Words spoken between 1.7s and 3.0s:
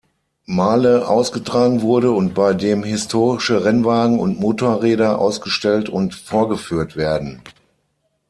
wurde und bei dem